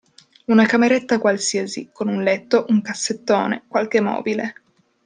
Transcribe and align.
Una 0.47 0.65
cameretta 0.65 1.19
qualsiasi, 1.19 1.91
con 1.93 2.07
un 2.09 2.23
letto, 2.23 2.65
un 2.69 2.81
cassettone, 2.81 3.65
qualche 3.67 4.01
mobile. 4.01 4.55